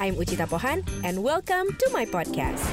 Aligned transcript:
I'm 0.00 0.16
Ucita 0.16 0.48
Pohan 0.48 0.80
and 1.04 1.20
welcome 1.20 1.76
to 1.76 1.86
my 1.92 2.08
podcast. 2.08 2.64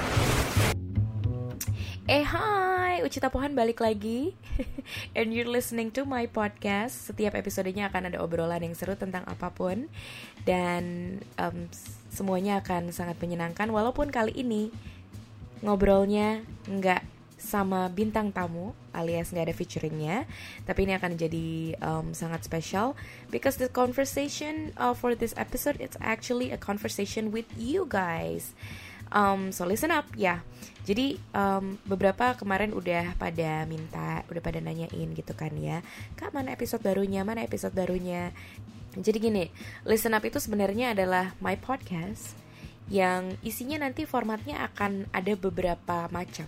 Eh 2.08 2.24
hai, 2.24 3.04
Ucita 3.04 3.28
Pohan 3.28 3.52
balik 3.52 3.84
lagi. 3.84 4.32
And 5.18 5.36
you're 5.36 5.52
listening 5.52 5.92
to 6.00 6.08
my 6.08 6.32
podcast. 6.32 7.12
Setiap 7.12 7.36
episodenya 7.36 7.92
akan 7.92 8.08
ada 8.08 8.24
obrolan 8.24 8.64
yang 8.64 8.80
seru 8.80 8.96
tentang 8.96 9.28
apa 9.28 9.52
pun. 9.52 9.92
Dan 10.48 11.20
um, 11.36 11.68
semuanya 12.08 12.64
akan 12.64 12.96
sangat 12.96 13.20
menyenangkan. 13.20 13.68
Walaupun 13.76 14.08
kali 14.08 14.32
ini 14.32 14.72
ngobrolnya 15.60 16.48
nggak 16.64 17.17
sama 17.38 17.86
bintang 17.94 18.34
tamu 18.34 18.74
alias 18.92 19.30
nggak 19.30 19.46
ada 19.48 19.56
featuringnya. 19.56 20.18
Tapi 20.66 20.90
ini 20.90 20.94
akan 20.98 21.14
jadi 21.16 21.78
um, 21.80 22.12
sangat 22.12 22.44
spesial 22.44 22.98
because 23.30 23.62
the 23.62 23.70
conversation 23.70 24.74
uh, 24.76 24.98
for 24.98 25.14
this 25.14 25.38
episode 25.38 25.78
it's 25.78 25.96
actually 26.02 26.50
a 26.50 26.60
conversation 26.60 27.30
with 27.30 27.48
you 27.56 27.86
guys. 27.86 28.58
Um, 29.14 29.56
so 29.56 29.64
listen 29.64 29.94
up 29.94 30.10
ya. 30.18 30.44
Jadi 30.84 31.22
um, 31.32 31.80
beberapa 31.88 32.36
kemarin 32.36 32.76
udah 32.76 33.16
pada 33.16 33.64
minta 33.70 34.26
udah 34.28 34.42
pada 34.44 34.60
nanyain 34.60 35.10
gitu 35.16 35.32
kan 35.38 35.54
ya. 35.56 35.86
Kak 36.20 36.36
mana 36.36 36.52
episode 36.52 36.84
barunya? 36.84 37.24
Mana 37.24 37.46
episode 37.46 37.72
barunya? 37.72 38.36
Jadi 38.98 39.18
gini 39.22 39.46
listen 39.86 40.18
up 40.18 40.26
itu 40.26 40.42
sebenarnya 40.42 40.98
adalah 40.98 41.38
my 41.38 41.54
podcast 41.56 42.34
yang 42.88 43.36
isinya 43.44 43.84
nanti 43.84 44.08
formatnya 44.08 44.64
akan 44.72 45.12
ada 45.12 45.36
beberapa 45.36 46.08
macam 46.08 46.48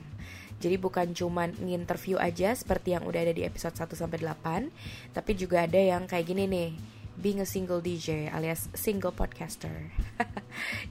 jadi 0.60 0.76
bukan 0.76 1.16
cuman 1.16 1.56
nginterview 1.56 2.20
aja 2.20 2.52
seperti 2.52 2.92
yang 2.92 3.08
udah 3.08 3.24
ada 3.24 3.32
di 3.32 3.48
episode 3.48 3.80
1 3.80 3.96
sampai 3.96 4.20
8, 4.20 5.16
tapi 5.16 5.32
juga 5.40 5.64
ada 5.64 5.80
yang 5.80 6.04
kayak 6.04 6.28
gini 6.28 6.44
nih, 6.52 6.70
being 7.16 7.40
a 7.40 7.48
single 7.48 7.80
DJ 7.80 8.28
alias 8.28 8.68
single 8.76 9.16
podcaster. 9.16 9.72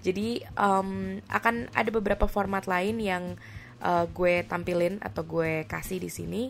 Jadi 0.05 0.41
um, 0.57 1.21
akan 1.29 1.69
ada 1.77 1.91
beberapa 1.93 2.25
format 2.25 2.65
lain 2.65 2.97
yang 2.97 3.37
uh, 3.85 4.09
gue 4.09 4.45
tampilin 4.49 5.01
atau 5.05 5.21
gue 5.25 5.69
kasih 5.69 6.01
di 6.01 6.09
sini 6.09 6.43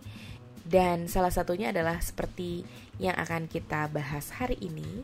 dan 0.69 1.11
salah 1.11 1.33
satunya 1.33 1.75
adalah 1.75 1.99
seperti 1.99 2.63
yang 3.01 3.17
akan 3.17 3.51
kita 3.51 3.89
bahas 3.89 4.31
hari 4.37 4.61
ini 4.61 5.03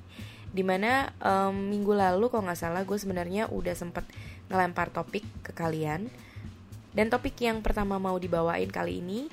di 0.55 0.63
mana 0.63 1.11
um, 1.19 1.73
minggu 1.73 1.91
lalu 1.99 2.31
kalau 2.31 2.47
nggak 2.47 2.61
salah 2.61 2.87
gue 2.87 2.95
sebenarnya 2.95 3.51
udah 3.51 3.75
sempet 3.75 4.07
ngelempar 4.47 4.95
topik 4.95 5.27
ke 5.43 5.51
kalian 5.51 6.07
dan 6.95 7.11
topik 7.11 7.35
yang 7.43 7.59
pertama 7.61 7.99
mau 7.99 8.15
dibawain 8.17 8.71
kali 8.71 9.03
ini 9.03 9.27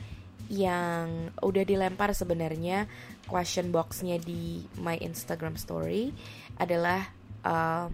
yang 0.51 1.31
udah 1.39 1.63
dilempar 1.63 2.11
sebenarnya 2.11 2.89
question 3.29 3.71
boxnya 3.71 4.19
di 4.19 4.65
my 4.81 4.99
Instagram 4.99 5.55
story 5.55 6.11
adalah 6.59 7.07
uh, 7.47 7.87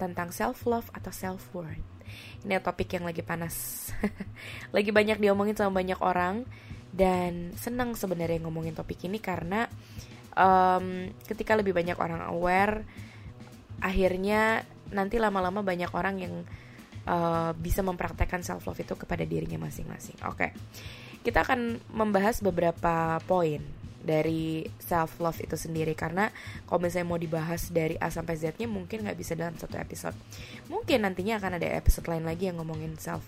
tentang 0.00 0.34
self 0.34 0.66
love 0.66 0.90
atau 0.90 1.14
self 1.14 1.46
worth. 1.54 1.78
Ini 2.42 2.58
topik 2.58 2.98
yang 2.98 3.06
lagi 3.06 3.22
panas, 3.22 3.88
lagi 4.76 4.90
banyak 4.90 5.22
diomongin 5.22 5.54
sama 5.54 5.78
banyak 5.78 6.02
orang 6.02 6.42
dan 6.90 7.54
senang 7.54 7.94
sebenarnya 7.94 8.42
ngomongin 8.42 8.74
topik 8.74 9.06
ini 9.06 9.22
karena 9.22 9.70
um, 10.34 11.08
ketika 11.24 11.54
lebih 11.54 11.70
banyak 11.72 11.94
orang 11.96 12.20
aware, 12.26 12.82
akhirnya 13.78 14.66
nanti 14.90 15.22
lama-lama 15.22 15.62
banyak 15.62 15.88
orang 15.94 16.16
yang 16.18 16.34
uh, 17.06 17.52
bisa 17.56 17.80
mempraktekkan 17.80 18.42
self 18.44 18.66
love 18.66 18.80
itu 18.80 18.94
kepada 18.94 19.22
dirinya 19.26 19.62
masing-masing. 19.62 20.18
Oke, 20.28 20.52
kita 21.22 21.46
akan 21.46 21.78
membahas 21.94 22.42
beberapa 22.42 23.18
poin 23.24 23.62
dari 24.02 24.66
self 24.82 25.22
love 25.22 25.38
itu 25.38 25.54
sendiri 25.54 25.94
karena 25.94 26.28
kalau 26.66 26.82
misalnya 26.82 27.06
mau 27.06 27.20
dibahas 27.22 27.70
dari 27.70 27.94
A 28.02 28.10
sampai 28.10 28.34
Z-nya 28.34 28.66
mungkin 28.66 29.06
nggak 29.06 29.16
bisa 29.16 29.38
dalam 29.38 29.54
satu 29.54 29.78
episode. 29.78 30.18
Mungkin 30.66 31.06
nantinya 31.06 31.38
akan 31.38 31.62
ada 31.62 31.68
episode 31.78 32.10
lain 32.10 32.26
lagi 32.26 32.50
yang 32.50 32.58
ngomongin 32.58 32.98
self 32.98 33.22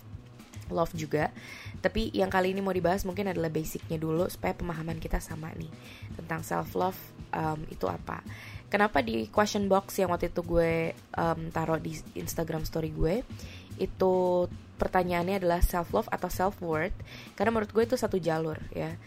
love 0.72 0.90
juga. 0.96 1.30
Tapi 1.78 2.10
yang 2.10 2.32
kali 2.32 2.56
ini 2.56 2.60
mau 2.64 2.74
dibahas 2.74 3.06
mungkin 3.06 3.30
adalah 3.30 3.52
basicnya 3.52 3.96
dulu 4.00 4.26
supaya 4.26 4.56
pemahaman 4.56 4.98
kita 4.98 5.22
sama 5.22 5.54
nih 5.54 5.70
tentang 6.18 6.42
self 6.42 6.74
love 6.74 6.98
um, 7.30 7.62
itu 7.70 7.86
apa. 7.86 8.20
Kenapa 8.72 9.04
di 9.06 9.30
question 9.30 9.70
box 9.70 10.02
yang 10.02 10.10
waktu 10.10 10.34
itu 10.34 10.42
gue 10.42 10.90
um, 11.14 11.40
taruh 11.54 11.78
di 11.78 11.94
Instagram 12.18 12.66
story 12.66 12.90
gue 12.90 13.22
itu 13.78 14.46
pertanyaannya 14.76 15.38
adalah 15.38 15.60
self 15.62 15.94
love 15.94 16.10
atau 16.10 16.28
self 16.28 16.58
worth 16.58 16.94
karena 17.38 17.54
menurut 17.54 17.70
gue 17.70 17.84
itu 17.86 17.96
satu 17.96 18.18
jalur 18.18 18.58
ya. 18.74 18.98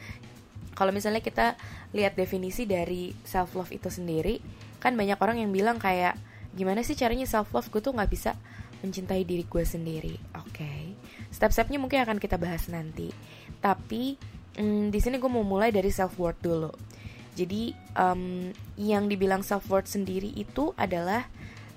Kalau 0.78 0.94
misalnya 0.94 1.25
kita 1.25 1.57
lihat 1.91 2.13
definisi 2.13 2.69
dari 2.69 3.11
self 3.25 3.57
love 3.57 3.73
itu 3.73 3.89
sendiri 3.89 4.39
kan 4.78 4.94
banyak 4.94 5.17
orang 5.17 5.41
yang 5.41 5.50
bilang 5.50 5.81
kayak 5.81 6.16
gimana 6.53 6.85
sih 6.85 6.97
caranya 6.97 7.25
self 7.25 7.51
love 7.51 7.67
gue 7.69 7.81
tuh 7.81 7.94
nggak 7.94 8.11
bisa 8.11 8.38
mencintai 8.81 9.25
diri 9.25 9.44
gue 9.45 9.63
sendiri. 9.66 10.16
Oke. 10.38 10.53
Okay. 10.53 10.81
step-stepnya 11.28 11.78
mungkin 11.78 12.01
akan 12.07 12.17
kita 12.22 12.39
bahas 12.39 12.69
nanti. 12.72 13.11
Tapi 13.59 14.16
hmm, 14.57 14.94
di 14.94 14.99
sini 15.01 15.17
gue 15.19 15.29
mau 15.29 15.44
mulai 15.44 15.73
dari 15.73 15.89
self 15.91 16.16
worth 16.17 16.39
dulu. 16.41 16.72
Jadi 17.38 17.69
um, 17.94 18.49
yang 18.79 19.05
dibilang 19.05 19.45
self 19.45 19.69
worth 19.69 19.89
sendiri 19.89 20.34
itu 20.34 20.73
adalah 20.73 21.29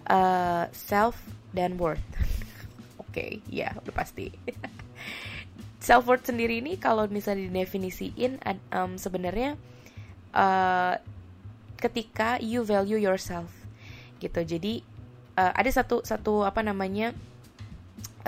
uh, 0.09 0.65
self 0.72 1.21
dan 1.53 1.77
worth 1.77 2.05
okay, 3.10 3.43
ya 3.50 3.75
udah 3.76 3.94
pasti. 3.94 4.31
Self 5.87 6.06
worth 6.06 6.28
sendiri 6.28 6.60
ini 6.60 6.76
kalau 6.76 7.09
misalnya 7.09 7.48
didefinisiin 7.48 8.38
um, 8.71 9.00
sebenarnya 9.00 9.56
uh, 10.37 10.94
ketika 11.81 12.37
you 12.38 12.60
value 12.62 13.00
yourself 13.00 13.48
gitu. 14.21 14.44
Jadi 14.44 14.84
uh, 15.41 15.53
ada 15.56 15.71
satu 15.72 16.04
satu 16.04 16.44
apa 16.44 16.60
namanya 16.60 17.16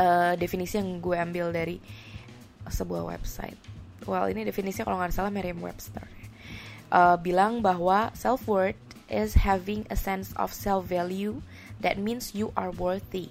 uh, 0.00 0.32
definisi 0.41 0.81
yang 0.81 0.99
gue 0.99 1.16
ambil 1.16 1.53
dari 1.53 1.76
sebuah 2.66 3.04
website. 3.04 3.59
Well 4.09 4.26
ini 4.32 4.49
definisinya 4.49 4.88
kalau 4.88 4.99
nggak 4.99 5.14
salah 5.14 5.31
Merriam-Webster. 5.31 6.09
Uh, 6.93 7.16
bilang 7.20 7.60
bahwa 7.60 8.12
self 8.16 8.44
worth 8.49 8.81
is 9.12 9.44
having 9.44 9.84
a 9.93 9.97
sense 9.97 10.32
of 10.41 10.53
self 10.56 10.88
value 10.88 11.44
that 11.84 12.00
means 12.00 12.32
you 12.32 12.50
are 12.56 12.72
worthy. 12.72 13.28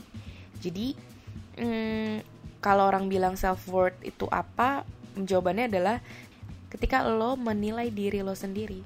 Jadi 0.61 0.93
hmm, 1.61 2.25
kalau 2.59 2.89
orang 2.89 3.05
bilang 3.05 3.37
self 3.37 3.69
worth 3.69 3.97
itu 4.01 4.25
apa 4.33 4.81
jawabannya 5.13 5.69
adalah 5.69 5.97
ketika 6.73 7.05
lo 7.05 7.37
menilai 7.37 7.93
diri 7.93 8.25
lo 8.25 8.33
sendiri 8.33 8.81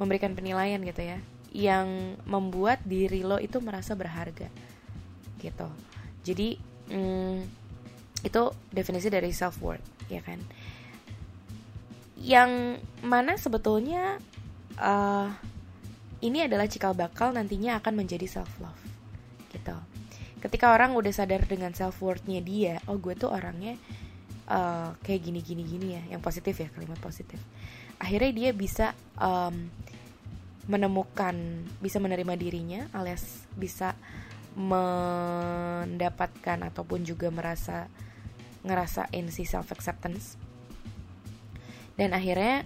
memberikan 0.00 0.32
penilaian 0.32 0.80
gitu 0.80 1.02
ya 1.04 1.18
yang 1.50 2.16
membuat 2.24 2.80
diri 2.86 3.26
lo 3.26 3.36
itu 3.42 3.58
merasa 3.58 3.92
berharga 3.98 4.48
gitu. 5.42 5.68
Jadi 6.22 6.56
hmm, 6.88 7.38
itu 8.22 8.42
definisi 8.70 9.10
dari 9.10 9.34
self 9.34 9.58
worth 9.60 9.84
ya 10.06 10.22
kan? 10.22 10.40
Yang 12.20 12.80
mana 13.00 13.34
sebetulnya 13.34 14.20
uh, 14.78 15.28
ini 16.20 16.44
adalah 16.44 16.68
cikal 16.68 16.92
bakal 16.92 17.32
nantinya 17.34 17.80
akan 17.80 18.04
menjadi 18.04 18.28
self 18.28 18.52
love 18.60 18.89
ketika 20.40 20.72
orang 20.72 20.96
udah 20.96 21.12
sadar 21.12 21.44
dengan 21.44 21.76
self 21.76 22.00
worthnya 22.00 22.40
dia 22.40 22.80
oh 22.88 22.96
gue 22.96 23.12
tuh 23.16 23.28
orangnya 23.28 23.76
uh, 24.48 24.96
kayak 25.04 25.20
gini 25.20 25.40
gini 25.44 25.62
gini 25.64 25.86
ya 25.96 26.02
yang 26.16 26.24
positif 26.24 26.56
ya 26.58 26.68
kalimat 26.72 26.98
positif. 26.98 27.40
Akhirnya 28.00 28.32
dia 28.32 28.50
bisa 28.56 28.96
um, 29.20 29.68
menemukan 30.70 31.34
bisa 31.82 31.98
menerima 31.98 32.36
dirinya 32.38 32.86
alias 32.94 33.46
bisa 33.58 33.98
mendapatkan 34.54 35.90
ataupun 36.70 37.02
juga 37.02 37.30
merasa 37.30 37.90
ngerasain 38.62 39.26
si 39.32 39.42
self 39.48 39.72
acceptance 39.72 40.38
dan 41.98 42.12
akhirnya 42.14 42.62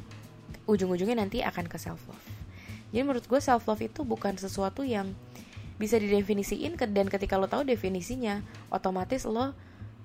ujung-ujungnya 0.68 1.16
nanti 1.22 1.40
akan 1.40 1.64
ke 1.64 1.80
self 1.80 2.02
love 2.10 2.28
jadi 2.92 3.02
menurut 3.06 3.24
gue 3.24 3.40
self 3.40 3.64
love 3.70 3.80
itu 3.84 4.04
bukan 4.04 4.36
sesuatu 4.36 4.84
yang 4.84 5.16
bisa 5.84 6.00
didefinisiin 6.00 6.81
dan 6.81 7.06
ketika 7.12 7.36
lo 7.36 7.44
tahu 7.44 7.69
definisinya 7.69 8.40
otomatis 8.72 9.28
lo 9.28 9.52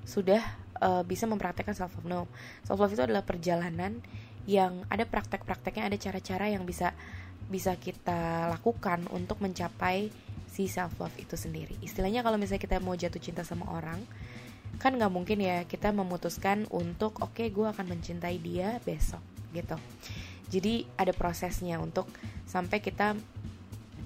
sudah 0.04 0.44
uh, 0.84 1.04
bisa 1.08 1.24
mempraktekkan 1.24 1.72
self 1.72 1.96
love 1.96 2.08
no 2.08 2.22
self 2.68 2.76
love 2.76 2.92
itu 2.92 3.04
adalah 3.08 3.24
perjalanan 3.24 4.04
yang 4.44 4.84
ada 4.92 5.08
praktek-prakteknya 5.08 5.88
ada 5.88 5.96
cara-cara 5.96 6.52
yang 6.52 6.68
bisa 6.68 6.92
bisa 7.48 7.80
kita 7.80 8.52
lakukan 8.52 9.08
untuk 9.16 9.40
mencapai 9.40 10.12
si 10.50 10.68
self 10.68 10.98
love 11.00 11.16
itu 11.16 11.40
sendiri. 11.40 11.78
Istilahnya 11.80 12.26
kalau 12.26 12.36
misalnya 12.36 12.62
kita 12.62 12.78
mau 12.84 12.98
jatuh 12.98 13.22
cinta 13.22 13.48
sama 13.48 13.70
orang 13.72 14.04
kan 14.78 14.96
nggak 14.96 15.12
mungkin 15.12 15.42
ya 15.44 15.66
kita 15.66 15.92
memutuskan 15.92 16.70
untuk 16.70 17.20
oke 17.20 17.36
okay, 17.36 17.48
gue 17.50 17.68
akan 17.68 17.86
mencintai 17.90 18.38
dia 18.38 18.78
besok 18.84 19.22
gitu. 19.56 19.78
Jadi 20.50 20.86
ada 20.98 21.14
prosesnya 21.14 21.78
untuk 21.78 22.10
sampai 22.50 22.82
kita 22.82 23.14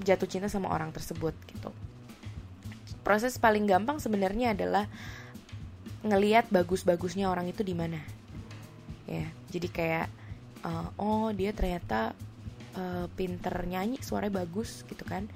jatuh 0.02 0.26
cinta 0.26 0.50
sama 0.50 0.74
orang 0.74 0.90
tersebut 0.90 1.38
gitu. 1.50 1.70
Proses 3.04 3.36
paling 3.38 3.68
gampang 3.68 4.00
sebenarnya 4.00 4.56
adalah 4.56 4.88
ngeliat 6.04 6.50
bagus-bagusnya 6.50 7.30
orang 7.30 7.52
itu 7.52 7.62
di 7.62 7.76
mana. 7.76 8.00
Ya 9.06 9.28
jadi 9.52 9.68
kayak 9.70 10.08
uh, 10.64 10.90
oh 10.98 11.30
dia 11.36 11.52
ternyata 11.54 12.16
uh, 12.74 13.06
pinter 13.14 13.54
nyanyi 13.68 14.00
suaranya 14.02 14.42
bagus 14.42 14.88
gitu 14.88 15.04
kan. 15.06 15.28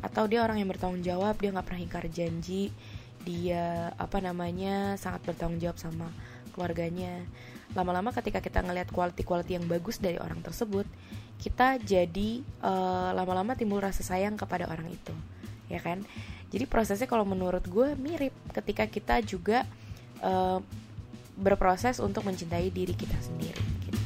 Atau 0.00 0.30
dia 0.30 0.40
orang 0.46 0.62
yang 0.62 0.70
bertanggung 0.70 1.02
jawab 1.02 1.36
dia 1.42 1.50
nggak 1.50 1.66
pernah 1.66 1.82
ingkar 1.82 2.06
janji 2.08 2.70
dia 3.26 3.90
apa 3.98 4.22
namanya 4.22 4.94
sangat 4.94 5.26
bertanggung 5.26 5.58
jawab 5.58 5.82
sama 5.82 6.08
keluarganya. 6.54 7.26
Lama-lama 7.74 8.14
ketika 8.14 8.38
kita 8.38 8.62
ngelihat 8.62 8.94
quality-quality 8.94 9.58
yang 9.58 9.66
bagus 9.66 9.98
dari 9.98 10.16
orang 10.22 10.38
tersebut 10.46 10.86
kita 11.36 11.76
jadi 11.80 12.42
uh, 12.64 13.12
lama-lama 13.12 13.54
timbul 13.54 13.80
rasa 13.80 14.02
sayang 14.02 14.34
kepada 14.34 14.66
orang 14.66 14.88
itu 14.88 15.14
ya 15.66 15.82
kan 15.82 16.02
jadi 16.48 16.64
prosesnya 16.64 17.10
kalau 17.10 17.26
menurut 17.26 17.64
gue 17.66 17.98
mirip 17.98 18.32
ketika 18.54 18.86
kita 18.86 19.20
juga 19.20 19.66
uh, 20.22 20.62
berproses 21.36 22.00
untuk 22.00 22.24
mencintai 22.24 22.72
diri 22.72 22.96
kita 22.96 23.18
sendiri 23.20 23.60
gitu. 23.84 24.00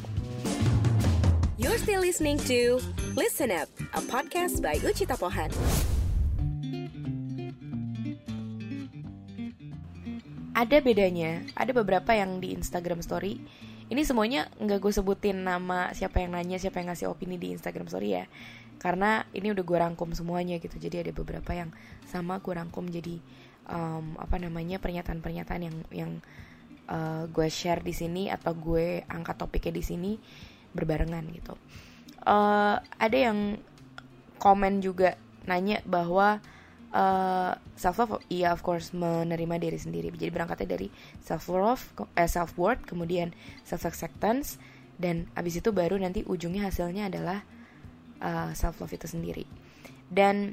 You're 1.61 1.79
still 1.79 2.03
listening 2.03 2.41
to 2.51 2.81
Listen 3.15 3.55
Up, 3.55 3.71
a 3.95 4.03
podcast 4.03 4.65
by 4.65 4.81
Ucita 4.83 5.15
Pohan. 5.15 5.53
ada 10.61 10.77
bedanya 10.85 11.41
ada 11.57 11.73
beberapa 11.73 12.13
yang 12.13 12.37
di 12.37 12.53
Instagram 12.53 13.01
Story 13.01 13.41
ini 13.91 14.07
semuanya 14.07 14.47
nggak 14.63 14.79
gue 14.79 14.93
sebutin 14.95 15.43
nama 15.43 15.91
siapa 15.91 16.23
yang 16.23 16.39
nanya 16.39 16.63
siapa 16.63 16.79
yang 16.79 16.95
ngasih 16.95 17.11
opini 17.11 17.37
di 17.37 17.51
Instagram 17.51 17.91
Story 17.91 18.23
ya. 18.23 18.25
Karena 18.81 19.27
ini 19.37 19.53
udah 19.53 19.61
gue 19.67 19.79
rangkum 19.83 20.15
semuanya 20.15 20.57
gitu. 20.63 20.79
Jadi 20.79 21.05
ada 21.05 21.13
beberapa 21.13 21.51
yang 21.53 21.75
sama 22.07 22.39
gue 22.39 22.55
rangkum 22.55 22.87
jadi 22.89 23.19
um, 23.67 24.17
apa 24.17 24.39
namanya 24.39 24.79
pernyataan-pernyataan 24.79 25.63
yang 25.67 25.77
yang 25.91 26.13
uh, 26.87 27.27
gue 27.29 27.49
share 27.51 27.83
di 27.83 27.93
sini 27.93 28.31
atau 28.31 28.55
gue 28.55 29.03
angkat 29.11 29.37
topiknya 29.37 29.75
di 29.77 29.85
sini 29.85 30.13
berbarengan 30.71 31.27
gitu. 31.35 31.59
Uh, 32.25 32.79
ada 32.97 33.19
yang 33.19 33.59
komen 34.39 34.81
juga 34.81 35.19
nanya 35.45 35.83
bahwa 35.83 36.39
uh, 36.95 37.53
self 37.75 37.97
love 38.03 38.23
iya 38.31 38.55
of 38.55 38.61
course 38.63 38.93
menerima 38.95 39.57
diri 39.59 39.79
sendiri. 39.79 40.09
Jadi 40.15 40.31
berangkatnya 40.31 40.79
dari 40.79 40.89
self 41.23 41.51
love 41.51 41.83
eh, 42.15 42.31
self 42.31 42.55
worth 42.59 42.85
kemudian 42.87 43.35
self 43.63 43.87
acceptance 43.87 44.61
dan 45.01 45.31
abis 45.33 45.65
itu 45.65 45.73
baru 45.73 45.97
nanti 45.97 46.27
ujungnya 46.27 46.69
hasilnya 46.69 47.09
adalah 47.09 47.41
uh, 48.21 48.53
self 48.53 48.79
love 48.83 48.93
itu 48.93 49.07
sendiri. 49.09 49.45
Dan 50.11 50.53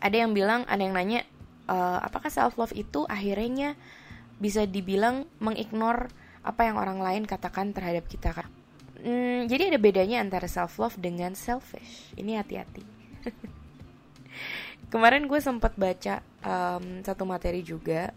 ada 0.00 0.16
yang 0.16 0.32
bilang 0.32 0.64
ada 0.64 0.80
yang 0.80 0.96
nanya 0.96 1.26
uh, 1.68 2.00
apakah 2.00 2.32
self 2.32 2.56
love 2.56 2.72
itu 2.72 3.04
akhirnya 3.06 3.76
bisa 4.40 4.64
dibilang 4.64 5.28
mengignore 5.36 6.08
apa 6.40 6.64
yang 6.64 6.80
orang 6.80 7.04
lain 7.04 7.28
katakan 7.28 7.76
terhadap 7.76 8.08
kita 8.08 8.32
kan 8.32 8.48
hmm, 9.04 9.44
jadi 9.44 9.68
ada 9.68 9.76
bedanya 9.76 10.24
antara 10.24 10.48
self 10.48 10.80
love 10.80 10.96
dengan 10.96 11.36
selfish. 11.36 12.12
Ini 12.16 12.40
hati-hati 12.40 12.84
kemarin 14.90 15.30
gue 15.30 15.38
sempat 15.38 15.78
baca 15.78 16.20
um, 16.42 17.00
satu 17.06 17.22
materi 17.24 17.62
juga. 17.62 18.10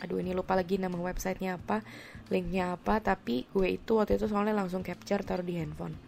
Aduh 0.00 0.16
ini 0.16 0.32
lupa 0.32 0.56
lagi 0.56 0.80
nama 0.80 0.96
websitenya 0.96 1.60
apa 1.60 1.84
linknya 2.32 2.78
apa 2.78 3.02
tapi 3.04 3.44
gue 3.52 3.76
itu 3.76 4.00
waktu 4.00 4.16
itu 4.16 4.30
soalnya 4.30 4.56
langsung 4.56 4.80
capture 4.80 5.20
taruh 5.20 5.44
di 5.44 5.60
handphone. 5.60 5.98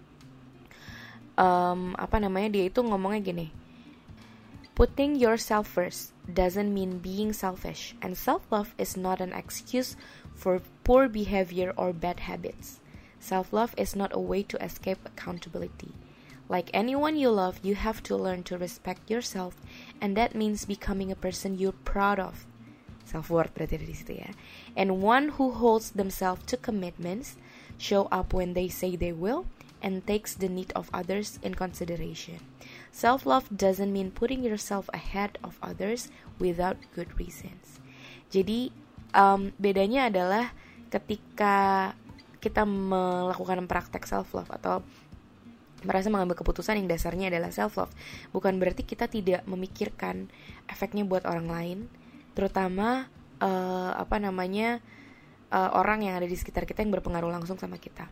Um, 1.37 1.93
apa 1.99 2.17
namanya 2.23 2.57
dia 2.57 2.65
itu 2.71 2.81
ngomongnya 2.81 3.21
gini. 3.21 3.47
Putting 4.73 5.21
yourself 5.21 5.69
first 5.69 6.17
doesn't 6.25 6.73
mean 6.73 7.05
being 7.05 7.37
selfish 7.37 7.93
and 8.01 8.17
self 8.17 8.41
love 8.49 8.73
is 8.81 8.97
not 8.97 9.21
an 9.21 9.37
excuse 9.37 10.01
for 10.33 10.65
poor 10.81 11.13
behavior 11.13 11.77
or 11.77 11.93
bad 11.93 12.25
habits. 12.25 12.81
Self 13.21 13.53
love 13.53 13.77
is 13.77 13.93
not 13.93 14.17
a 14.17 14.23
way 14.23 14.41
to 14.49 14.57
escape 14.65 15.05
accountability 15.05 15.93
Like 16.53 16.69
anyone 16.77 17.17
you 17.17 17.33
love, 17.33 17.65
you 17.65 17.81
have 17.81 18.05
to 18.05 18.13
learn 18.13 18.45
to 18.53 18.61
respect 18.61 19.09
yourself, 19.09 19.57
and 20.05 20.13
that 20.21 20.37
means 20.37 20.69
becoming 20.69 21.09
a 21.09 21.17
person 21.17 21.57
you're 21.57 21.81
proud 21.89 22.21
of. 22.21 22.45
Self 23.09 23.33
worth 23.33 23.57
berarti 23.57 23.81
dari 23.81 23.97
situ 23.97 24.21
ya. 24.21 24.37
And 24.77 25.01
one 25.01 25.41
who 25.41 25.57
holds 25.57 25.97
themselves 25.97 26.45
to 26.53 26.61
commitments, 26.61 27.41
show 27.81 28.05
up 28.13 28.37
when 28.37 28.53
they 28.53 28.69
say 28.69 29.01
they 29.01 29.17
will, 29.17 29.49
and 29.81 30.05
takes 30.05 30.37
the 30.37 30.53
need 30.53 30.77
of 30.77 30.93
others 30.93 31.41
in 31.41 31.57
consideration. 31.57 32.45
Self 32.93 33.25
love 33.25 33.49
doesn't 33.49 33.89
mean 33.89 34.13
putting 34.13 34.45
yourself 34.45 34.93
ahead 34.93 35.41
of 35.41 35.57
others 35.65 36.13
without 36.37 36.77
good 36.93 37.09
reasons. 37.17 37.81
Jadi 38.29 38.69
um, 39.17 39.57
bedanya 39.57 40.13
adalah 40.13 40.53
ketika 40.93 41.97
kita 42.45 42.69
melakukan 42.69 43.65
praktek 43.65 44.05
self 44.05 44.37
love 44.37 44.53
atau 44.53 44.85
merasa 45.85 46.09
mengambil 46.09 46.39
keputusan 46.39 46.79
yang 46.79 46.89
dasarnya 46.89 47.31
adalah 47.33 47.51
self 47.55 47.79
love 47.79 47.93
bukan 48.31 48.57
berarti 48.59 48.87
kita 48.87 49.07
tidak 49.07 49.43
memikirkan 49.45 50.31
efeknya 50.71 51.07
buat 51.07 51.27
orang 51.27 51.49
lain 51.49 51.79
terutama 52.33 53.11
uh, 53.43 53.93
apa 53.99 54.17
namanya 54.23 54.81
uh, 55.53 55.71
orang 55.77 56.07
yang 56.07 56.15
ada 56.17 56.27
di 56.27 56.35
sekitar 56.35 56.65
kita 56.65 56.81
yang 56.81 56.95
berpengaruh 56.97 57.29
langsung 57.29 57.61
sama 57.61 57.77
kita. 57.77 58.09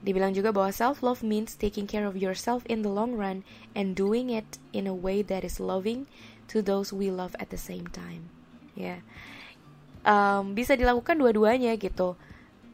Dibilang 0.00 0.32
juga 0.32 0.50
bahwa 0.50 0.72
self 0.72 1.04
love 1.04 1.20
means 1.20 1.54
taking 1.54 1.84
care 1.84 2.08
of 2.08 2.16
yourself 2.16 2.66
in 2.66 2.82
the 2.82 2.90
long 2.90 3.14
run 3.14 3.46
and 3.76 3.94
doing 3.94 4.32
it 4.32 4.58
in 4.74 4.88
a 4.88 4.96
way 4.96 5.20
that 5.20 5.46
is 5.46 5.60
loving 5.60 6.08
to 6.48 6.64
those 6.64 6.90
we 6.90 7.12
love 7.12 7.36
at 7.38 7.52
the 7.52 7.60
same 7.60 7.86
time. 7.92 8.32
Ya. 8.74 8.98
Yeah. 8.98 9.00
um, 10.08 10.56
bisa 10.56 10.74
dilakukan 10.74 11.20
dua-duanya 11.20 11.76
gitu. 11.76 12.16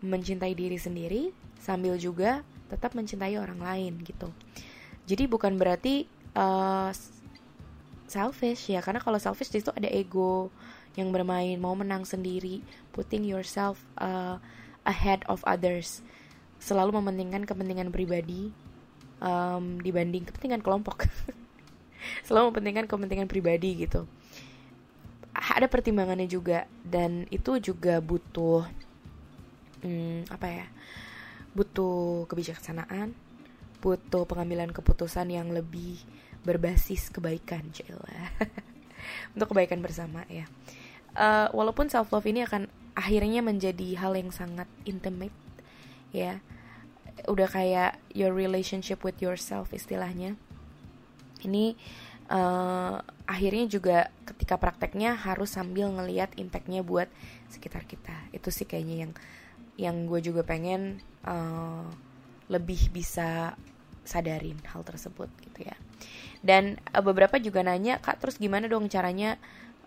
Mencintai 0.01 0.55
diri 0.55 0.79
sendiri 0.79 1.35
sambil 1.59 1.99
juga 1.99 2.47
tetap 2.67 2.95
mencintai 2.95 3.39
orang 3.39 3.63
lain 3.63 4.03
gitu. 4.03 4.31
Jadi 5.07 5.31
bukan 5.31 5.55
berarti 5.55 6.07
uh, 6.35 6.91
selfish 8.11 8.71
ya. 8.71 8.83
Karena 8.83 8.99
kalau 8.99 9.19
selfish 9.23 9.55
itu 9.55 9.71
ada 9.71 9.87
ego 9.87 10.51
yang 10.99 11.15
bermain. 11.15 11.55
Mau 11.59 11.75
menang 11.79 12.03
sendiri 12.03 12.63
putting 12.91 13.23
yourself 13.23 13.83
uh, 13.99 14.43
ahead 14.83 15.23
of 15.31 15.43
others. 15.47 16.03
Selalu 16.59 16.99
mementingkan 16.99 17.47
kepentingan 17.47 17.95
pribadi 17.95 18.51
um, 19.23 19.79
dibanding 19.79 20.27
kepentingan 20.27 20.65
kelompok. 20.65 21.07
Selalu 22.27 22.51
mementingkan 22.55 22.87
kepentingan 22.91 23.29
pribadi 23.31 23.87
gitu. 23.87 24.11
Ada 25.37 25.71
pertimbangannya 25.71 26.27
juga. 26.27 26.67
Dan 26.83 27.31
itu 27.31 27.63
juga 27.63 28.03
butuh 28.03 28.67
hmm, 29.87 30.35
apa 30.35 30.47
ya 30.51 30.67
butuh 31.57 32.29
kebijaksanaan, 32.29 33.17
butuh 33.81 34.29
pengambilan 34.29 34.77
keputusan 34.77 35.33
yang 35.33 35.49
lebih 35.49 35.97
berbasis 36.45 37.09
kebaikan, 37.09 37.65
cila. 37.73 38.37
Untuk 39.33 39.57
kebaikan 39.57 39.81
bersama 39.81 40.29
ya. 40.29 40.45
Uh, 41.17 41.49
walaupun 41.57 41.89
self 41.89 42.13
love 42.13 42.29
ini 42.29 42.45
akan 42.45 42.69
akhirnya 42.93 43.41
menjadi 43.41 43.97
hal 43.97 44.13
yang 44.13 44.29
sangat 44.29 44.69
intimate 44.85 45.33
ya. 46.13 46.45
Udah 47.25 47.49
kayak 47.49 47.97
your 48.13 48.37
relationship 48.37 49.01
with 49.01 49.17
yourself 49.25 49.73
istilahnya. 49.73 50.37
Ini 51.41 51.73
uh, 52.29 53.01
akhirnya 53.25 53.65
juga 53.67 54.13
ketika 54.29 54.61
prakteknya 54.61 55.17
harus 55.17 55.57
sambil 55.57 55.89
ngeliat 55.89 56.37
impactnya 56.37 56.85
buat 56.85 57.09
sekitar 57.49 57.89
kita. 57.89 58.15
Itu 58.37 58.53
sih 58.53 58.69
kayaknya 58.69 59.09
yang 59.09 59.13
yang 59.77 60.09
gue 60.09 60.21
juga 60.25 60.43
pengen 60.43 61.01
uh, 61.25 61.85
lebih 62.49 62.91
bisa 62.93 63.53
sadarin 64.07 64.57
hal 64.73 64.87
tersebut 64.87 65.29
gitu 65.45 65.67
ya. 65.67 65.77
Dan 66.41 66.81
uh, 66.93 67.03
beberapa 67.05 67.37
juga 67.37 67.61
nanya 67.65 68.01
kak 68.01 68.23
terus 68.23 68.37
gimana 68.41 68.71
dong 68.71 68.89
caranya 68.89 69.37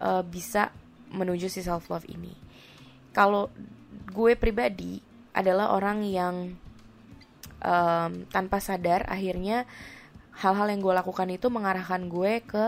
uh, 0.01 0.21
bisa 0.21 0.69
menuju 1.09 1.49
si 1.49 1.65
self 1.65 1.89
love 1.89 2.05
ini? 2.05 2.33
Kalau 3.15 3.49
gue 4.13 4.37
pribadi 4.37 5.01
adalah 5.33 5.73
orang 5.73 6.05
yang 6.05 6.35
um, 7.63 8.11
tanpa 8.29 8.61
sadar 8.61 9.05
akhirnya 9.09 9.65
hal-hal 10.39 10.67
yang 10.71 10.81
gue 10.83 10.93
lakukan 10.93 11.29
itu 11.31 11.47
mengarahkan 11.51 12.07
gue 12.07 12.43
ke 12.45 12.65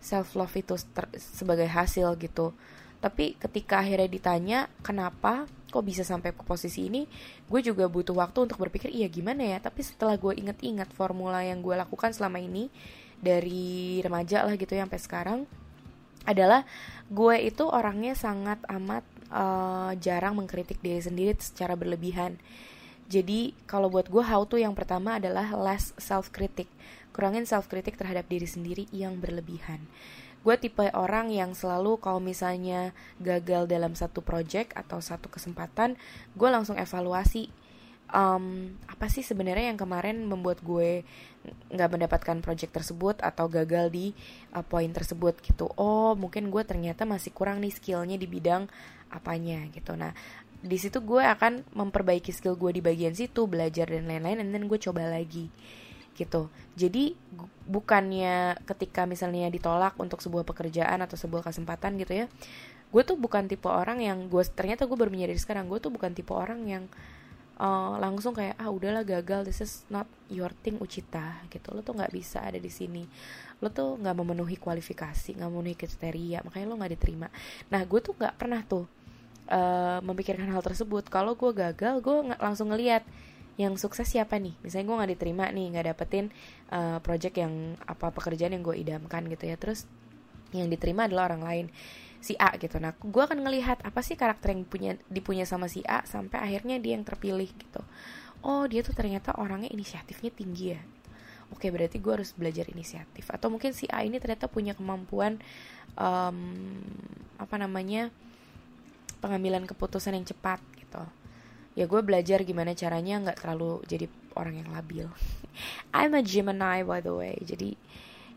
self 0.00 0.34
love 0.36 0.52
itu 0.56 0.74
sebagai 1.16 1.68
hasil 1.68 2.16
gitu. 2.18 2.56
Tapi 3.00 3.36
ketika 3.40 3.80
akhirnya 3.80 4.08
ditanya 4.08 4.58
kenapa 4.84 5.48
kok 5.70 5.86
bisa 5.86 6.02
sampai 6.02 6.34
ke 6.34 6.42
posisi 6.42 6.90
ini 6.90 7.06
gue 7.46 7.60
juga 7.62 7.86
butuh 7.86 8.12
waktu 8.12 8.50
untuk 8.50 8.58
berpikir 8.58 8.90
iya 8.90 9.06
gimana 9.06 9.46
ya? 9.46 9.58
Tapi 9.62 9.80
setelah 9.86 10.18
gue 10.18 10.34
inget-inget 10.36 10.90
formula 10.92 11.40
yang 11.46 11.62
gue 11.62 11.74
lakukan 11.78 12.10
selama 12.10 12.42
ini 12.42 12.68
dari 13.22 14.02
remaja 14.02 14.42
lah 14.42 14.58
gitu 14.58 14.74
ya 14.74 14.84
sampai 14.84 15.00
sekarang 15.00 15.40
adalah 16.28 16.68
gue 17.08 17.36
itu 17.40 17.64
orangnya 17.64 18.12
sangat 18.12 18.60
amat 18.68 19.06
uh, 19.32 19.96
jarang 19.96 20.36
mengkritik 20.36 20.82
diri 20.84 21.00
sendiri 21.00 21.32
secara 21.40 21.78
berlebihan. 21.78 22.36
Jadi 23.10 23.54
kalau 23.66 23.90
buat 23.90 24.06
gue 24.06 24.22
how 24.22 24.46
to 24.46 24.60
yang 24.60 24.76
pertama 24.76 25.18
adalah 25.18 25.50
less 25.56 25.94
self 25.96 26.30
critic 26.30 26.68
kurangin 27.10 27.44
self 27.44 27.66
critic 27.66 27.98
terhadap 27.98 28.26
diri 28.30 28.46
sendiri 28.46 28.86
yang 28.94 29.18
berlebihan 29.18 29.82
gue 30.40 30.56
tipe 30.56 30.88
orang 30.96 31.28
yang 31.28 31.52
selalu 31.52 32.00
kalau 32.00 32.18
misalnya 32.18 32.96
gagal 33.20 33.68
dalam 33.68 33.92
satu 33.92 34.24
project 34.24 34.72
atau 34.72 34.98
satu 35.04 35.28
kesempatan 35.28 36.00
gue 36.32 36.48
langsung 36.48 36.80
evaluasi 36.80 37.52
um, 38.12 38.74
apa 38.86 39.06
sih 39.08 39.22
sebenarnya 39.22 39.72
yang 39.72 39.78
kemarin 39.80 40.26
membuat 40.26 40.60
gue 40.62 41.06
nggak 41.72 41.90
mendapatkan 41.90 42.36
project 42.44 42.72
tersebut 42.74 43.16
atau 43.22 43.48
gagal 43.48 43.88
di 43.90 44.12
uh, 44.52 44.64
poin 44.66 44.90
tersebut? 44.90 45.38
Gitu. 45.40 45.66
Oh 45.78 46.12
mungkin 46.18 46.52
gue 46.52 46.62
ternyata 46.66 47.06
masih 47.08 47.32
kurang 47.32 47.62
nih 47.64 47.72
skillnya 47.72 48.20
di 48.20 48.28
bidang 48.28 48.68
apanya 49.10 49.66
gitu. 49.72 49.96
Nah 49.96 50.12
di 50.60 50.76
situ 50.76 51.00
gue 51.00 51.24
akan 51.24 51.72
memperbaiki 51.72 52.36
skill 52.36 52.60
gue 52.60 52.76
di 52.76 52.82
bagian 52.84 53.16
situ 53.16 53.48
belajar 53.48 53.88
dan 53.88 54.04
lain-lain 54.04 54.44
dan 54.44 54.62
gue 54.68 54.78
coba 54.78 55.08
lagi 55.08 55.48
gitu. 56.20 56.52
Jadi 56.76 57.16
bukannya 57.64 58.60
ketika 58.68 59.08
misalnya 59.08 59.48
ditolak 59.48 59.96
untuk 59.96 60.20
sebuah 60.20 60.44
pekerjaan 60.44 61.00
atau 61.00 61.16
sebuah 61.16 61.46
kesempatan 61.48 61.96
gitu 61.96 62.26
ya 62.26 62.28
gue 62.90 63.02
tuh 63.06 63.14
bukan 63.14 63.46
tipe 63.46 63.70
orang 63.70 64.02
yang 64.02 64.26
gue 64.26 64.42
ternyata 64.50 64.82
gue 64.82 64.98
baru 64.98 65.14
menyadari 65.14 65.38
sekarang 65.38 65.70
gue 65.70 65.78
tuh 65.78 65.94
bukan 65.94 66.10
tipe 66.10 66.34
orang 66.34 66.66
yang 66.66 66.84
uh, 67.60 67.94
langsung 68.02 68.34
kayak 68.34 68.58
ah 68.58 68.66
udahlah 68.72 69.06
gagal 69.06 69.46
this 69.46 69.62
is 69.62 69.86
not 69.86 70.10
your 70.26 70.50
thing 70.66 70.80
Ucita 70.82 71.44
gitu. 71.52 71.70
Lo 71.70 71.86
tuh 71.86 71.94
nggak 71.94 72.10
bisa 72.10 72.42
ada 72.42 72.56
di 72.56 72.72
sini. 72.72 73.06
Lo 73.62 73.70
tuh 73.70 73.94
nggak 73.94 74.16
memenuhi 74.16 74.56
kualifikasi 74.58 75.38
nggak 75.38 75.50
memenuhi 75.52 75.76
kriteria 75.78 76.42
makanya 76.42 76.66
lo 76.66 76.74
nggak 76.80 76.92
diterima. 76.98 77.28
Nah 77.70 77.80
gue 77.86 78.00
tuh 78.02 78.18
nggak 78.18 78.34
pernah 78.34 78.60
tuh 78.66 78.90
uh, 79.46 80.02
memikirkan 80.02 80.50
hal 80.50 80.64
tersebut. 80.64 81.06
Kalau 81.06 81.38
gue 81.38 81.54
gagal 81.54 82.02
gue 82.02 82.16
langsung 82.42 82.74
ngeliat 82.74 83.06
yang 83.60 83.76
sukses 83.76 84.08
siapa 84.08 84.40
nih? 84.40 84.56
Misalnya 84.64 84.88
gue 84.88 84.96
nggak 84.96 85.12
diterima 85.20 85.44
nih 85.52 85.66
nggak 85.76 85.86
dapetin 85.92 86.32
uh, 86.72 86.96
project 87.04 87.36
yang 87.36 87.76
apa 87.84 88.08
pekerjaan 88.08 88.56
yang 88.56 88.64
gue 88.64 88.76
idamkan 88.80 89.28
gitu 89.28 89.44
ya. 89.44 89.60
Terus 89.60 89.84
yang 90.56 90.72
diterima 90.72 91.04
adalah 91.04 91.28
orang 91.28 91.44
lain 91.44 91.66
si 92.24 92.32
A 92.40 92.56
gitu. 92.56 92.80
Nah 92.80 92.96
gue 92.96 93.22
akan 93.22 93.44
ngelihat 93.44 93.84
apa 93.84 94.00
sih 94.00 94.16
karakter 94.16 94.56
yang 94.56 94.64
punya 94.64 94.96
dipunya 95.12 95.44
sama 95.44 95.68
si 95.68 95.84
A 95.84 96.00
sampai 96.08 96.40
akhirnya 96.40 96.80
dia 96.80 96.96
yang 96.96 97.04
terpilih 97.04 97.52
gitu. 97.52 97.84
Oh 98.40 98.64
dia 98.64 98.80
tuh 98.80 98.96
ternyata 98.96 99.36
orangnya 99.36 99.68
inisiatifnya 99.68 100.32
tinggi 100.32 100.72
ya. 100.72 100.80
Oke 101.52 101.68
berarti 101.68 102.00
gue 102.00 102.12
harus 102.16 102.32
belajar 102.32 102.64
inisiatif. 102.72 103.28
Atau 103.28 103.52
mungkin 103.52 103.76
si 103.76 103.84
A 103.92 104.00
ini 104.00 104.16
ternyata 104.16 104.48
punya 104.48 104.72
kemampuan 104.72 105.36
um, 106.00 106.38
apa 107.36 107.56
namanya 107.60 108.08
pengambilan 109.20 109.68
keputusan 109.68 110.16
yang 110.16 110.24
cepat 110.24 110.60
ya 111.78 111.86
gue 111.86 112.00
belajar 112.02 112.42
gimana 112.42 112.74
caranya 112.74 113.22
nggak 113.22 113.38
terlalu 113.42 113.82
jadi 113.86 114.06
orang 114.34 114.62
yang 114.64 114.68
labil. 114.74 115.06
I'm 115.96 116.14
a 116.14 116.22
Gemini 116.22 116.82
by 116.82 117.00
the 117.02 117.14
way. 117.14 117.38
Jadi 117.42 117.74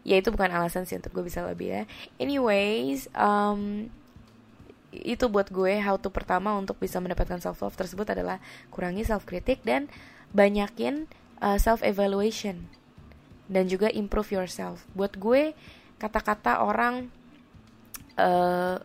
ya 0.04 0.20
itu 0.20 0.30
bukan 0.30 0.52
alasan 0.52 0.84
sih 0.84 1.00
untuk 1.00 1.16
gue 1.16 1.26
bisa 1.26 1.42
lebih 1.44 1.74
ya. 1.74 1.84
Anyways 2.20 3.10
um, 3.16 3.90
itu 4.94 5.26
buat 5.26 5.50
gue 5.50 5.82
how 5.82 5.98
to 5.98 6.14
pertama 6.14 6.54
untuk 6.54 6.78
bisa 6.78 7.02
mendapatkan 7.02 7.42
self 7.42 7.66
love 7.66 7.74
tersebut 7.74 8.14
adalah 8.14 8.38
kurangi 8.70 9.02
self 9.02 9.26
kritik 9.26 9.66
dan 9.66 9.90
banyakin 10.36 11.10
uh, 11.42 11.58
self 11.58 11.82
evaluation 11.82 12.70
dan 13.50 13.66
juga 13.66 13.90
improve 13.90 14.38
yourself. 14.38 14.86
Buat 14.94 15.18
gue 15.18 15.58
kata-kata 15.98 16.62
orang 16.62 17.10
uh, 18.20 18.78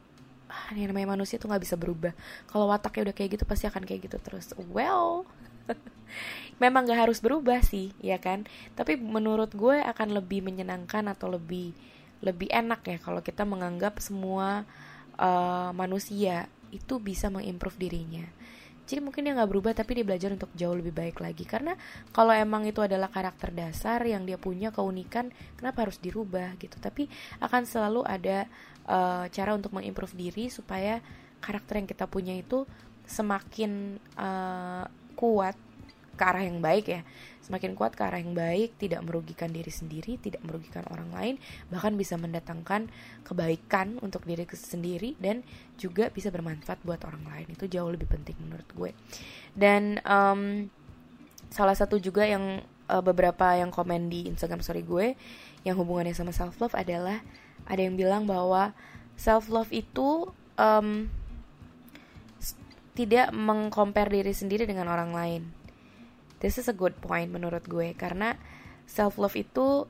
yang 0.74 0.90
namanya 0.92 1.18
manusia 1.18 1.36
tuh 1.36 1.48
nggak 1.52 1.62
bisa 1.64 1.76
berubah. 1.76 2.12
Kalau 2.48 2.68
wataknya 2.68 3.10
udah 3.10 3.14
kayak 3.16 3.30
gitu 3.38 3.44
pasti 3.44 3.64
akan 3.68 3.84
kayak 3.84 4.08
gitu 4.08 4.18
terus. 4.20 4.52
Well 4.72 5.28
memang 6.62 6.88
gak 6.88 7.08
harus 7.08 7.20
berubah 7.20 7.60
sih 7.60 7.92
ya 8.00 8.16
kan? 8.18 8.48
Tapi 8.74 8.96
menurut 8.96 9.52
gue 9.52 9.78
akan 9.84 10.16
lebih 10.16 10.44
menyenangkan 10.44 11.06
atau 11.12 11.28
lebih 11.30 11.76
lebih 12.18 12.50
enak 12.50 12.82
ya 12.82 12.98
kalau 12.98 13.22
kita 13.22 13.46
menganggap 13.46 14.02
semua 14.02 14.66
uh, 15.20 15.70
manusia 15.70 16.50
itu 16.74 16.98
bisa 16.98 17.30
mengimprove 17.30 17.78
dirinya. 17.78 18.26
Jadi 18.88 19.04
mungkin 19.04 19.20
dia 19.20 19.36
nggak 19.36 19.52
berubah 19.52 19.72
tapi 19.76 20.00
dia 20.00 20.04
belajar 20.08 20.32
untuk 20.32 20.48
jauh 20.56 20.72
lebih 20.72 20.96
baik 20.96 21.20
lagi. 21.20 21.44
Karena 21.44 21.76
kalau 22.08 22.32
emang 22.32 22.64
itu 22.64 22.80
adalah 22.80 23.12
karakter 23.12 23.52
dasar 23.52 24.00
yang 24.08 24.24
dia 24.24 24.40
punya 24.40 24.72
keunikan 24.72 25.28
kenapa 25.60 25.84
harus 25.84 26.00
dirubah 26.00 26.56
gitu? 26.56 26.80
Tapi 26.80 27.04
akan 27.44 27.68
selalu 27.68 28.08
ada 28.08 28.48
uh, 28.88 29.28
cara 29.28 29.52
untuk 29.52 29.76
mengimprove 29.76 30.16
diri 30.16 30.48
supaya 30.48 31.04
karakter 31.38 31.78
yang 31.78 31.88
kita 31.88 32.08
punya 32.10 32.34
itu 32.34 32.66
semakin 33.06 34.00
uh, 34.18 34.84
kuat 35.14 35.54
ke 36.18 36.24
arah 36.26 36.42
yang 36.42 36.58
baik 36.58 36.90
ya. 36.90 37.06
Semakin 37.38 37.78
kuat 37.78 37.94
ke 37.94 38.02
arah 38.02 38.18
yang 38.18 38.34
baik 38.34 38.74
tidak 38.76 39.00
merugikan 39.06 39.48
diri 39.54 39.70
sendiri 39.70 40.18
tidak 40.18 40.42
merugikan 40.42 40.82
orang 40.90 41.14
lain 41.14 41.34
bahkan 41.70 41.94
bisa 41.94 42.18
mendatangkan 42.18 42.90
kebaikan 43.22 44.02
untuk 44.02 44.26
diri 44.26 44.44
sendiri 44.50 45.14
dan 45.22 45.46
juga 45.78 46.10
bisa 46.10 46.34
bermanfaat 46.34 46.82
buat 46.82 47.00
orang 47.06 47.22
lain. 47.30 47.46
Itu 47.54 47.70
jauh 47.70 47.88
lebih 47.88 48.10
penting 48.10 48.34
menurut 48.42 48.66
gue. 48.74 48.90
Dan 49.54 50.02
um, 50.02 50.66
salah 51.48 51.78
satu 51.78 51.96
juga 52.02 52.26
yang 52.26 52.60
uh, 52.90 53.00
beberapa 53.00 53.54
yang 53.56 53.70
komen 53.70 54.10
di 54.10 54.26
Instagram 54.28 54.60
story 54.60 54.82
gue 54.84 55.14
yang 55.62 55.78
hubungannya 55.78 56.12
sama 56.12 56.34
self 56.34 56.58
love 56.60 56.76
adalah 56.76 57.22
ada 57.66 57.80
yang 57.80 57.98
bilang 57.98 58.28
bahwa 58.28 58.76
self 59.18 59.50
love 59.50 59.72
itu 59.74 60.30
um, 60.54 61.10
tidak 62.98 63.30
mengcompare 63.30 64.10
diri 64.10 64.34
sendiri 64.34 64.66
dengan 64.66 64.90
orang 64.90 65.14
lain. 65.14 65.42
This 66.38 66.58
is 66.58 66.70
a 66.70 66.74
good 66.74 66.98
point 66.98 67.30
menurut 67.30 67.66
gue 67.66 67.94
karena 67.98 68.38
self 68.86 69.18
love 69.18 69.34
itu 69.38 69.86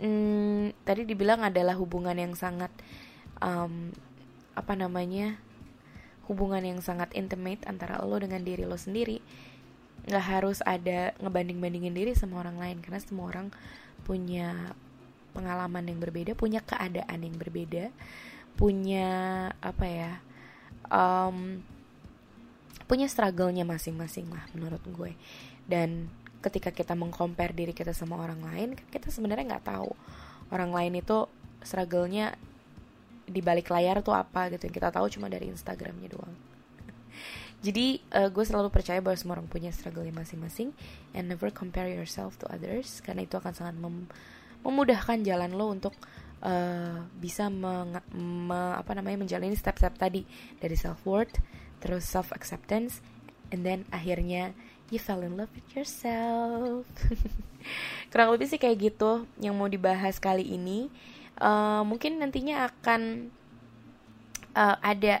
hmm, 0.00 0.72
tadi 0.84 1.04
dibilang 1.04 1.44
adalah 1.44 1.76
hubungan 1.76 2.16
yang 2.16 2.32
sangat 2.32 2.72
um, 3.40 3.92
apa 4.56 4.72
namanya 4.72 5.36
hubungan 6.26 6.64
yang 6.64 6.80
sangat 6.80 7.12
intimate 7.12 7.62
antara 7.68 8.00
lo 8.02 8.16
dengan 8.16 8.40
diri 8.40 8.64
lo 8.64 8.80
sendiri. 8.80 9.20
Nggak 10.06 10.26
harus 10.26 10.58
ada 10.64 11.12
ngebanding 11.20 11.58
bandingin 11.60 11.94
diri 11.96 12.12
sama 12.16 12.40
orang 12.40 12.56
lain 12.56 12.78
karena 12.80 13.00
semua 13.02 13.28
orang 13.30 13.48
punya 14.06 14.72
pengalaman 15.36 15.84
yang 15.84 16.00
berbeda 16.00 16.32
punya 16.32 16.64
keadaan 16.64 17.20
yang 17.20 17.36
berbeda 17.36 17.92
punya 18.56 19.08
apa 19.60 19.84
ya 19.84 20.12
um, 20.88 21.60
punya 22.86 23.10
struggle-nya 23.10 23.66
masing-masing 23.66 24.30
lah 24.30 24.46
menurut 24.54 24.82
gue. 24.86 25.12
Dan 25.66 26.06
ketika 26.40 26.70
kita 26.70 26.94
mengcompare 26.94 27.50
diri 27.50 27.74
kita 27.74 27.90
sama 27.90 28.22
orang 28.22 28.38
lain 28.46 28.78
kan 28.78 28.86
kita 28.86 29.10
sebenarnya 29.10 29.58
nggak 29.58 29.66
tahu 29.66 29.90
orang 30.54 30.70
lain 30.70 31.02
itu 31.02 31.26
struggle-nya 31.66 32.38
di 33.26 33.42
balik 33.42 33.74
layar 33.74 34.00
tuh 34.06 34.14
apa 34.14 34.48
gitu. 34.54 34.70
Yang 34.70 34.74
kita 34.78 34.88
tahu 34.94 35.06
cuma 35.10 35.26
dari 35.26 35.50
Instagramnya 35.50 36.14
doang. 36.14 36.34
Jadi 37.66 37.98
uh, 38.14 38.30
gue 38.30 38.44
selalu 38.46 38.70
percaya 38.70 39.02
bahwa 39.02 39.18
semua 39.18 39.34
orang 39.42 39.50
punya 39.50 39.74
struggle 39.74 40.06
masing-masing 40.06 40.70
and 41.10 41.26
never 41.26 41.50
compare 41.50 41.90
yourself 41.90 42.38
to 42.38 42.46
others 42.46 43.02
karena 43.02 43.26
itu 43.26 43.34
akan 43.34 43.52
sangat 43.52 43.74
mem 43.76 44.06
memudahkan 44.66 45.22
jalan 45.22 45.54
lo 45.54 45.70
untuk 45.70 45.94
uh, 46.42 47.06
bisa 47.22 47.46
me 47.48 47.86
apa 48.74 48.92
namanya 48.98 49.22
menjalani 49.22 49.54
step-step 49.54 49.94
tadi. 49.96 50.26
Dari 50.58 50.74
self 50.74 51.00
worth 51.06 51.38
terus 51.78 52.08
self 52.08 52.34
acceptance 52.34 53.04
and 53.54 53.62
then 53.62 53.86
akhirnya 53.94 54.56
you 54.90 54.98
fell 54.98 55.22
in 55.22 55.38
love 55.38 55.50
with 55.54 55.66
yourself. 55.74 56.86
Kurang 58.10 58.34
lebih 58.34 58.46
sih 58.46 58.58
kayak 58.58 58.94
gitu 58.94 59.26
yang 59.42 59.54
mau 59.58 59.70
dibahas 59.70 60.18
kali 60.18 60.46
ini. 60.46 60.90
Uh, 61.36 61.84
mungkin 61.84 62.16
nantinya 62.16 62.70
akan 62.72 63.28
uh, 64.56 64.76
ada 64.80 65.20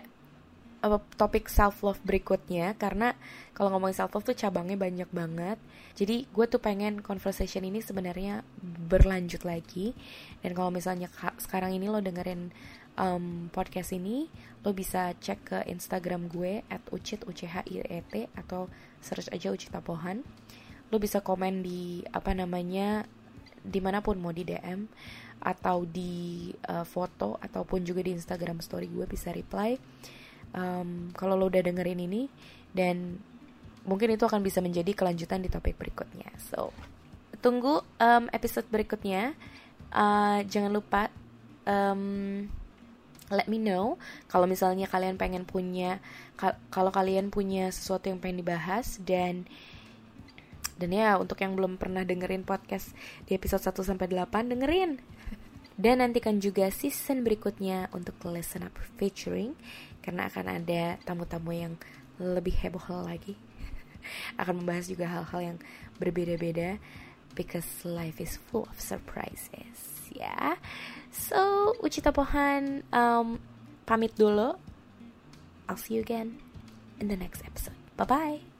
topik 1.18 1.50
self 1.50 1.82
love 1.82 2.00
berikutnya 2.06 2.78
karena 2.78 3.18
kalau 3.52 3.74
ngomongin 3.74 3.98
self 3.98 4.14
love 4.14 4.26
tuh 4.26 4.36
cabangnya 4.36 4.78
banyak 4.78 5.10
banget. 5.10 5.58
Jadi 5.96 6.28
gue 6.28 6.46
tuh 6.46 6.60
pengen 6.60 7.00
conversation 7.00 7.64
ini 7.64 7.80
sebenarnya 7.80 8.46
berlanjut 8.62 9.42
lagi. 9.42 9.96
Dan 10.40 10.54
kalau 10.54 10.70
misalnya 10.70 11.10
sekarang 11.40 11.74
ini 11.74 11.88
lo 11.88 11.98
dengerin 11.98 12.52
um, 12.96 13.48
podcast 13.52 13.92
ini 13.92 14.26
lo 14.64 14.72
bisa 14.72 15.14
cek 15.14 15.38
ke 15.44 15.58
Instagram 15.70 16.26
gue 16.26 16.64
at 16.66 16.82
ucit 16.90 17.22
u 17.28 17.32
c 17.32 17.46
h 17.46 17.62
i 17.70 17.84
e 17.84 18.00
t 18.02 18.26
atau 18.34 18.66
search 18.98 19.30
aja 19.30 19.52
Ucita 19.52 19.78
Pohan 19.78 20.24
lo 20.90 20.96
bisa 20.98 21.22
komen 21.22 21.62
di 21.62 22.02
apa 22.10 22.32
namanya 22.34 23.06
di 23.62 23.78
mana 23.82 23.98
pun 24.02 24.18
mau 24.18 24.30
di 24.30 24.46
DM 24.46 24.86
atau 25.42 25.84
di 25.84 26.50
uh, 26.70 26.86
foto 26.86 27.36
ataupun 27.42 27.84
juga 27.84 28.00
di 28.00 28.14
Instagram 28.14 28.62
story 28.62 28.88
gue 28.88 29.06
bisa 29.06 29.34
reply 29.34 29.76
um, 30.56 31.12
kalau 31.12 31.36
lo 31.36 31.46
udah 31.52 31.62
dengerin 31.62 32.00
ini 32.02 32.26
dan 32.72 33.20
mungkin 33.86 34.16
itu 34.16 34.26
akan 34.26 34.42
bisa 34.42 34.58
menjadi 34.58 34.90
kelanjutan 34.96 35.44
di 35.44 35.52
topik 35.52 35.78
berikutnya. 35.78 36.32
So 36.50 36.74
tunggu 37.44 37.84
um, 38.00 38.26
episode 38.34 38.66
berikutnya. 38.72 39.36
Uh, 39.94 40.42
jangan 40.50 40.74
lupa 40.74 41.08
um, 41.62 42.42
let 43.30 43.46
me 43.46 43.58
know 43.58 43.98
kalau 44.26 44.50
misalnya 44.50 44.90
kalian 44.90 45.14
pengen 45.14 45.46
punya 45.46 46.02
kalau 46.70 46.90
kalian 46.90 47.30
punya 47.30 47.70
sesuatu 47.70 48.10
yang 48.10 48.18
pengen 48.18 48.42
dibahas 48.42 48.98
dan 49.02 49.46
dan 50.76 50.90
ya 50.92 51.16
untuk 51.16 51.40
yang 51.40 51.56
belum 51.56 51.80
pernah 51.80 52.04
dengerin 52.04 52.44
podcast 52.44 52.92
di 53.24 53.32
episode 53.32 53.64
1 53.64 53.80
sampai 53.80 54.06
8 54.12 54.52
dengerin. 54.52 55.00
Dan 55.80 56.00
nantikan 56.00 56.40
juga 56.40 56.68
season 56.72 57.20
berikutnya 57.20 57.92
untuk 57.92 58.16
Listen 58.28 58.64
Up 58.64 58.76
featuring 58.96 59.56
karena 60.06 60.30
akan 60.30 60.62
ada 60.62 61.02
tamu-tamu 61.02 61.50
yang 61.50 61.74
lebih 62.22 62.54
heboh 62.54 63.02
lagi. 63.02 63.34
akan 64.40 64.62
membahas 64.62 64.86
juga 64.86 65.10
hal-hal 65.10 65.40
yang 65.42 65.58
berbeda-beda 65.98 66.78
because 67.36 67.84
life 67.84 68.22
is 68.22 68.40
full 68.48 68.64
of 68.72 68.80
surprises 68.80 70.08
ya 70.08 70.24
yeah. 70.24 70.52
so 71.12 71.72
Ucita 71.84 72.08
Pohan 72.14 72.86
um, 72.90 73.38
pamit 73.84 74.16
dulu 74.16 74.56
I'll 75.68 75.78
see 75.78 76.00
you 76.00 76.02
again 76.02 76.40
in 76.96 77.12
the 77.12 77.18
next 77.18 77.44
episode 77.44 77.76
bye 78.00 78.08
bye 78.08 78.55